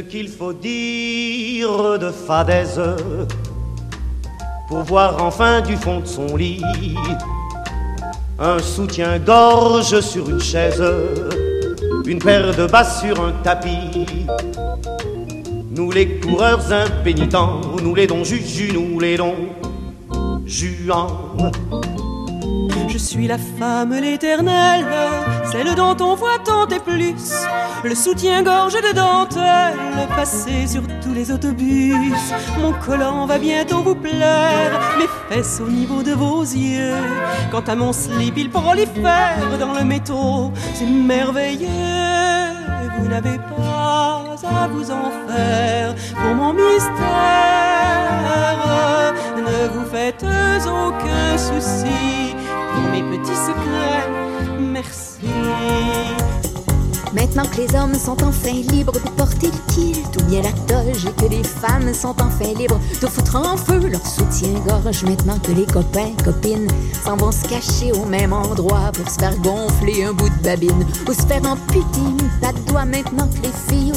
qu'il 0.00 0.28
faut 0.28 0.52
dire 0.52 1.98
de 1.98 2.10
fadaise 2.10 2.80
pour 4.68 4.82
voir 4.82 5.22
enfin 5.22 5.60
du 5.60 5.76
fond 5.76 6.00
de 6.00 6.06
son 6.06 6.36
lit. 6.36 6.62
Un 8.38 8.58
soutien-gorge 8.58 10.00
sur 10.00 10.28
une 10.28 10.40
chaise, 10.40 10.82
une 12.06 12.18
paire 12.18 12.54
de 12.54 12.66
bas 12.66 12.84
sur 12.84 13.24
un 13.24 13.32
tapis. 13.42 14.26
Nous 15.70 15.90
les 15.90 16.18
coureurs 16.18 16.72
impénitents, 16.72 17.60
nous 17.82 17.94
les 17.94 18.06
dons 18.06 18.24
juju, 18.24 18.72
nous 18.72 18.98
les 18.98 19.16
dons. 19.16 19.48
Juants. 20.46 21.32
Je 22.88 22.98
suis 22.98 23.26
la 23.26 23.38
femme 23.38 23.92
l'éternelle, 23.92 24.86
celle 25.54 25.74
dont 25.76 25.96
on 26.00 26.16
voit 26.16 26.40
tant 26.44 26.66
et 26.66 26.80
plus. 26.80 27.32
Le 27.84 27.94
soutien-gorge 27.94 28.74
de 28.74 28.92
dentelle, 28.92 30.08
passé 30.16 30.66
sur 30.66 30.82
tous 31.00 31.14
les 31.14 31.30
autobus. 31.30 32.24
Mon 32.60 32.72
collant 32.72 33.24
va 33.26 33.38
bientôt 33.38 33.80
vous 33.82 33.94
plaire, 33.94 34.72
mes 34.98 35.06
fesses 35.28 35.60
au 35.60 35.68
niveau 35.68 36.02
de 36.02 36.10
vos 36.12 36.42
yeux. 36.42 37.04
Quant 37.52 37.62
à 37.68 37.76
mon 37.76 37.92
slip, 37.92 38.36
il 38.36 38.50
prolifère 38.50 39.56
dans 39.60 39.74
le 39.74 39.84
métaux, 39.84 40.50
c'est 40.74 40.86
merveilleux. 40.86 41.68
Vous 42.98 43.08
n'avez 43.08 43.38
pas 43.38 44.24
à 44.62 44.66
vous 44.66 44.90
en 44.90 45.10
faire 45.28 45.94
pour 46.16 46.34
mon 46.34 46.52
mystère. 46.52 46.94
Ne 49.36 49.68
vous 49.72 49.86
faites 49.88 50.24
aucun 50.66 51.38
souci 51.38 52.34
pour 52.72 52.90
mes 52.90 53.02
petits 53.02 53.36
secrets. 53.36 54.23
Merci. 54.58 55.26
Maintenant 57.14 57.44
que 57.44 57.60
les 57.60 57.76
hommes 57.76 57.94
sont 57.94 58.20
enfin 58.24 58.52
libres 58.72 58.92
de 58.92 59.10
porter 59.10 59.46
le 59.46 59.72
kilt 59.72 60.16
ou 60.20 60.24
bien 60.24 60.42
la 60.42 60.50
toge 60.66 61.06
et 61.06 61.12
que 61.22 61.30
les 61.30 61.44
femmes 61.44 61.94
sont 61.94 62.14
enfin 62.20 62.52
libres 62.58 62.80
de 63.00 63.06
foutre 63.06 63.36
en 63.36 63.56
feu 63.56 63.86
leur 63.86 64.04
soutien-gorge. 64.04 65.04
Maintenant 65.04 65.38
que 65.38 65.52
les 65.52 65.66
copains, 65.66 66.10
copines 66.24 66.66
s'en 67.04 67.16
vont 67.16 67.30
se 67.30 67.46
cacher 67.46 67.92
au 67.92 68.04
même 68.04 68.32
endroit 68.32 68.90
pour 68.92 69.08
se 69.08 69.20
faire 69.20 69.36
gonfler 69.38 70.04
un 70.04 70.12
bout 70.12 70.28
de 70.28 70.42
babine 70.42 70.84
ou 71.08 71.12
se 71.12 71.22
faire 71.22 71.44
amputer 71.46 72.00
une 72.00 72.40
patte 72.40 72.64
doigt. 72.66 72.84
Maintenant 72.84 73.28
que 73.28 73.46
les 73.46 73.52
filles 73.68 73.92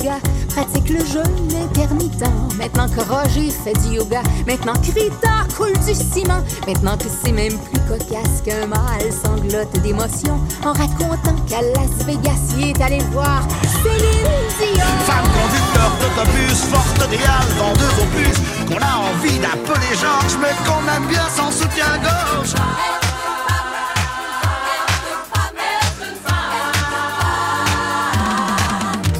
autant 0.00 0.04
que 0.04 0.04
les 0.04 0.04
gars 0.04 0.20
pratiquent 0.48 0.90
le 0.90 1.04
jeûne 1.04 1.62
intermittent. 1.62 2.24
Maintenant 2.58 2.88
que 2.88 3.00
Roger 3.00 3.50
fait 3.50 3.72
du 3.84 3.96
yoga. 3.96 4.22
Maintenant 4.46 4.74
que 4.74 4.92
Rita 4.92 5.46
coule 5.56 5.72
du 5.86 5.94
ciment. 5.94 6.42
Maintenant 6.66 6.96
que 6.96 7.06
c'est 7.08 7.32
même 7.32 7.58
plus 7.58 7.80
cocasse 7.88 8.42
qu'un 8.44 8.66
mâle 8.66 9.12
sanglote 9.12 9.72
d'émotion 9.82 10.38
en 10.64 10.72
racontant 10.72 11.36
qu'à 11.48 11.62
Las 11.62 12.04
Vegas, 12.06 12.54
il 12.58 12.68
est 12.68 12.82
allé 12.82 12.98
voir 13.12 13.42
Céline 13.82 14.74
Dion. 14.74 14.84
Femme 15.06 15.24
conducteur 15.24 15.90
d'autobus, 16.00 16.58
forte 16.70 17.08
réelle 17.08 17.56
dans 17.58 17.72
deux 17.74 17.94
opus, 18.02 18.36
qu'on 18.68 18.82
a 18.82 18.96
envie 19.10 19.38
d'appeler 19.38 19.94
Georges, 20.00 20.38
mais 20.40 20.54
qu'on 20.64 20.82
aime 20.94 21.08
bien 21.08 21.28
sans 21.34 21.50
soutien-gorge. 21.50 21.69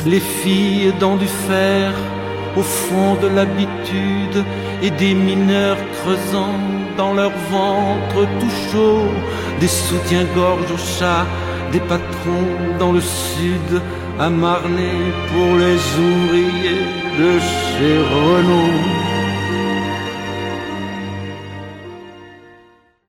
Les 0.07 0.21
filles 0.21 0.93
dans 0.99 1.17
du 1.17 1.27
fer, 1.27 1.93
au 2.57 2.63
fond 2.63 3.17
de 3.23 3.29
l'habitude, 3.29 4.45
et 4.83 4.91
des 4.91 5.15
mineurs 5.15 5.77
creusant 6.03 6.55
dans 6.97 7.13
leur 7.13 7.33
ventre 7.51 8.27
tout 8.41 8.55
chaud, 8.71 9.09
des 9.61 9.69
soutiens-gorge 9.69 10.71
au 10.73 10.79
chat, 10.79 11.27
des 11.73 11.81
patrons 11.81 12.57
dans 12.79 12.93
le 12.93 13.01
sud, 13.01 13.83
à 14.19 14.29
pour 14.29 15.57
les 15.57 15.81
ouvriers 16.09 16.85
de 17.19 17.39
chez 17.39 17.97
Renault. 18.15 19.00